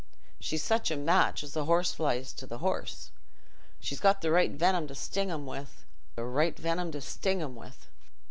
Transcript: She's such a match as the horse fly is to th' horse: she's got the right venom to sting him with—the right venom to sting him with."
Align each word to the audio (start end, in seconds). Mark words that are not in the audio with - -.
She's 0.39 0.63
such 0.63 0.89
a 0.89 0.97
match 0.97 1.43
as 1.43 1.53
the 1.53 1.65
horse 1.65 1.93
fly 1.93 2.15
is 2.15 2.33
to 2.33 2.47
th' 2.47 2.53
horse: 2.59 3.11
she's 3.79 3.99
got 3.99 4.21
the 4.21 4.31
right 4.31 4.49
venom 4.49 4.87
to 4.87 4.95
sting 4.95 5.29
him 5.29 5.45
with—the 5.45 6.25
right 6.25 6.57
venom 6.57 6.91
to 6.93 7.01
sting 7.01 7.39
him 7.39 7.55
with." 7.55 7.85